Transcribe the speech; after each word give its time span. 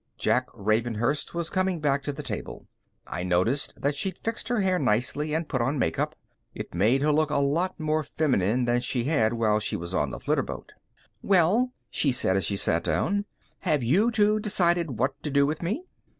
Jack 0.17 0.47
Ravenhurst 0.55 1.35
was 1.35 1.51
coming 1.51 1.79
back 1.79 2.01
to 2.01 2.11
the 2.11 2.23
table. 2.23 2.65
I 3.05 3.21
noticed 3.21 3.83
that 3.83 3.93
she'd 3.95 4.17
fixed 4.17 4.47
her 4.47 4.61
hair 4.61 4.79
nicely 4.79 5.35
and 5.35 5.47
put 5.47 5.61
on 5.61 5.77
make 5.77 5.99
up. 5.99 6.15
It 6.55 6.73
made 6.73 7.03
her 7.03 7.11
look 7.11 7.29
a 7.29 7.35
lot 7.35 7.79
more 7.79 8.01
feminine 8.01 8.65
than 8.65 8.81
she 8.81 9.03
had 9.03 9.33
while 9.33 9.59
she 9.59 9.75
was 9.75 9.93
on 9.93 10.09
the 10.09 10.17
flitterboat. 10.19 10.73
"Well," 11.21 11.71
she 11.91 12.11
said 12.11 12.35
as 12.35 12.45
she 12.45 12.55
sat 12.57 12.83
down, 12.83 13.25
"have 13.61 13.83
you 13.83 14.09
two 14.09 14.39
decided 14.39 14.97
what 14.97 15.21
to 15.21 15.29
do 15.29 15.45
with 15.45 15.61
me?" 15.61 15.83